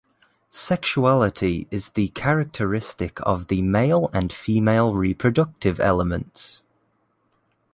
Sexuality 0.49 1.67
is 1.69 1.89
the 1.89 2.07
characteristic 2.07 3.19
of 3.21 3.49
the 3.49 3.61
male 3.61 4.09
and 4.13 4.33
female 4.33 4.95
reproductive 4.95 5.79
elements. 5.79 6.63